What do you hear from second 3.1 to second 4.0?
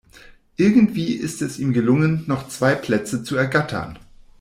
zu ergattern.